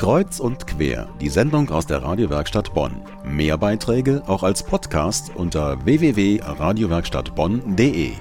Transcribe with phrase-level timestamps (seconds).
[0.00, 3.02] Kreuz und quer, die Sendung aus der Radiowerkstatt Bonn.
[3.22, 8.12] Mehr Beiträge auch als Podcast unter www.radiowerkstattbonn.de.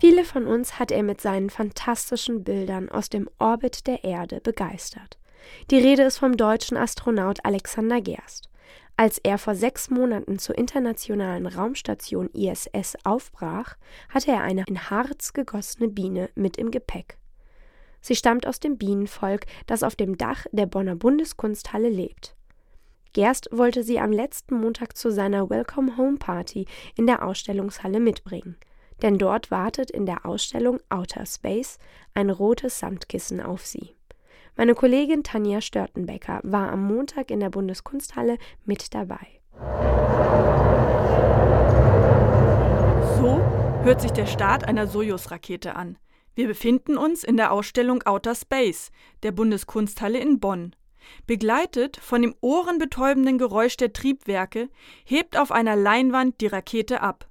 [0.00, 5.18] Viele von uns hat er mit seinen fantastischen Bildern aus dem Orbit der Erde begeistert.
[5.72, 8.48] Die Rede ist vom deutschen Astronaut Alexander Gerst.
[8.96, 13.74] Als er vor sechs Monaten zur internationalen Raumstation ISS aufbrach,
[14.10, 17.18] hatte er eine in Harz gegossene Biene mit im Gepäck.
[18.06, 22.36] Sie stammt aus dem Bienenvolk, das auf dem Dach der Bonner Bundeskunsthalle lebt.
[23.14, 28.54] Gerst wollte sie am letzten Montag zu seiner Welcome Home Party in der Ausstellungshalle mitbringen.
[29.02, 31.78] Denn dort wartet in der Ausstellung Outer Space
[32.14, 33.96] ein rotes Samtkissen auf sie.
[34.54, 39.26] Meine Kollegin Tanja Störtenbecker war am Montag in der Bundeskunsthalle mit dabei.
[43.18, 43.40] So
[43.82, 45.98] hört sich der Start einer Sojus-Rakete an.
[46.36, 48.90] Wir befinden uns in der Ausstellung Outer Space
[49.22, 50.76] der Bundeskunsthalle in Bonn.
[51.26, 54.68] Begleitet von dem ohrenbetäubenden Geräusch der Triebwerke
[55.06, 57.30] hebt auf einer Leinwand die Rakete ab.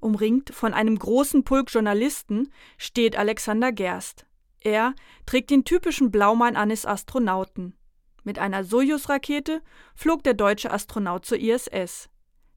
[0.00, 4.26] Umringt von einem großen Pulk Journalisten steht Alexander Gerst.
[4.60, 4.94] Er
[5.24, 7.74] trägt den typischen Blaumann eines Astronauten.
[8.22, 9.62] Mit einer Sojus-Rakete
[9.94, 12.10] flog der deutsche Astronaut zur ISS,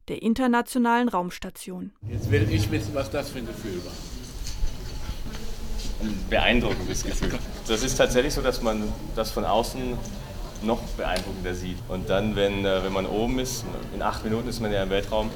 [0.10, 1.94] der Internationalen Raumstation.
[2.10, 4.15] Jetzt will ich wissen, was das für ein Gefühl war
[6.30, 7.38] beeindruckendes Gefühl.
[7.68, 8.84] Das ist tatsächlich so, dass man
[9.16, 9.98] das von außen
[10.62, 11.78] noch beeindruckender sieht.
[11.88, 14.90] Und dann, wenn, äh, wenn man oben ist, in acht Minuten ist man ja im
[14.90, 15.30] Weltraum,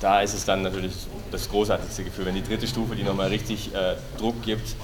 [0.00, 0.92] da ist es dann natürlich
[1.30, 4.76] das großartigste Gefühl, wenn die dritte Stufe, die nochmal richtig äh, Druck gibt,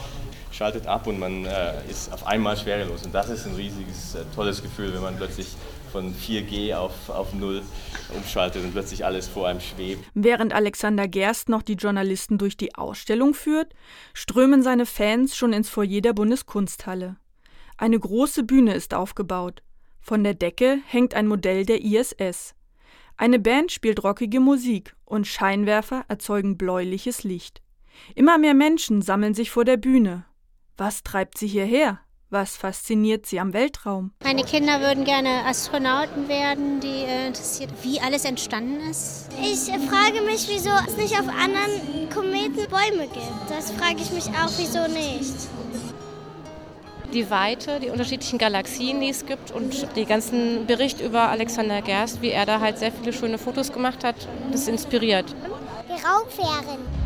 [0.53, 3.05] schaltet ab und man äh, ist auf einmal schwerelos.
[3.05, 5.57] Und das ist ein riesiges, äh, tolles Gefühl, wenn man plötzlich
[5.91, 7.63] von 4G auf, auf 0
[8.15, 10.05] umschaltet und plötzlich alles vor einem schwebt.
[10.15, 13.75] Während Alexander Gerst noch die Journalisten durch die Ausstellung führt,
[14.15, 17.17] strömen seine Fans schon ins Foyer der Bundeskunsthalle.
[17.77, 19.63] Eine große Bühne ist aufgebaut.
[20.01, 22.55] Von der Decke hängt ein Modell der ISS.
[23.17, 27.61] Eine Band spielt rockige Musik und Scheinwerfer erzeugen bläuliches Licht.
[28.15, 30.25] Immer mehr Menschen sammeln sich vor der Bühne.
[30.81, 31.99] Was treibt sie hierher?
[32.31, 34.13] Was fasziniert Sie am Weltraum?
[34.25, 39.29] Meine Kinder würden gerne Astronauten werden, die äh, interessiert, wie alles entstanden ist.
[39.43, 43.51] Ich frage mich, wieso es nicht auf anderen Kometen Bäume gibt.
[43.51, 45.35] Das frage ich mich auch, wieso nicht.
[47.13, 52.23] Die Weite, die unterschiedlichen Galaxien, die es gibt und die ganzen Bericht über Alexander Gerst,
[52.23, 54.17] wie er da halt sehr viele schöne Fotos gemacht hat,
[54.51, 55.27] das inspiriert.
[55.89, 57.00] Die Raumfähren.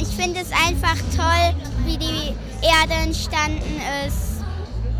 [0.00, 4.34] Ich finde es einfach toll, wie die Erde entstanden ist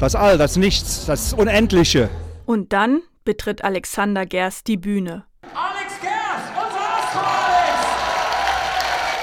[0.04, 2.10] das All, das Nichts, das Unendliche.
[2.46, 5.24] Und dann betritt Alexander Gerst die Bühne.
[5.54, 7.86] Alex Gerst, unser Astro-Alex!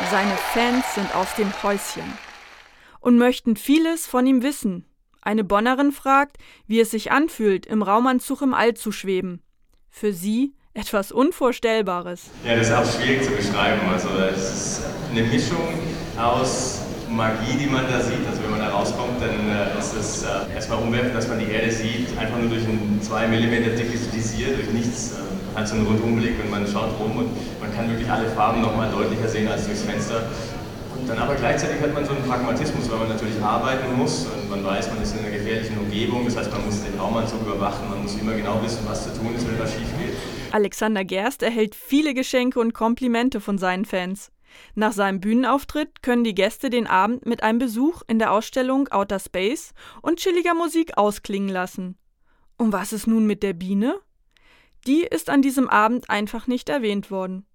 [0.10, 2.12] Seine Fans sind aus dem Häuschen
[3.00, 4.86] und möchten vieles von ihm wissen.
[5.22, 9.44] Eine Bonnerin fragt, wie es sich anfühlt, im Raumanzug im All zu schweben.
[9.90, 12.30] Für sie etwas Unvorstellbares.
[12.46, 13.82] Ja, das ist auch schwierig zu beschreiben.
[13.92, 15.68] Also es ist eine Mischung
[16.18, 18.26] aus Magie, die man da sieht.
[18.30, 21.52] Also wenn man da rauskommt, dann äh, ist es äh, erstmal umwerfend, dass man die
[21.52, 25.14] Erde sieht, einfach nur durch ein 2 mm dickes Visier, durch nichts.
[25.14, 28.62] Äh, hat so einen Rundumblick und man schaut rum und man kann wirklich alle Farben
[28.62, 30.24] nochmal deutlicher sehen als durchs Fenster.
[30.96, 34.50] Und dann aber gleichzeitig hat man so einen Pragmatismus, weil man natürlich arbeiten muss und
[34.50, 37.90] man weiß, man ist in einer gefährlichen Umgebung, das heißt, man muss den Raumanzug überwachen,
[37.90, 40.16] man muss immer genau wissen, was zu tun ist, wenn was schief geht.
[40.54, 44.32] Alexander Gerst erhält viele Geschenke und Komplimente von seinen Fans.
[44.76, 49.20] Nach seinem Bühnenauftritt können die Gäste den Abend mit einem Besuch in der Ausstellung Outer
[49.20, 51.98] Space und chilliger Musik ausklingen lassen.
[52.58, 54.00] Und was ist nun mit der Biene?
[54.86, 57.46] Die ist an diesem Abend einfach nicht erwähnt worden.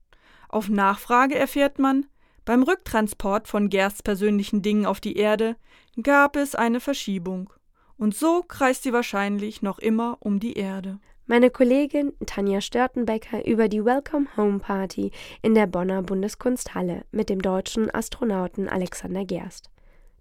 [0.48, 2.06] Auf Nachfrage erfährt man,
[2.46, 5.56] beim Rücktransport von Gersts persönlichen Dingen auf die Erde
[6.02, 7.52] gab es eine Verschiebung.
[7.98, 13.68] Und so kreist sie wahrscheinlich noch immer um die Erde meine Kollegin Tanja Störtenbecker über
[13.68, 15.10] die Welcome Home Party
[15.42, 19.70] in der Bonner Bundeskunsthalle mit dem deutschen Astronauten Alexander Gerst.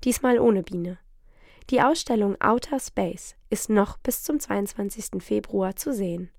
[0.04, 0.98] Diesmal ohne Biene.
[1.70, 5.22] Die Ausstellung Outer Space ist noch bis zum 22.
[5.24, 6.32] Februar zu sehen.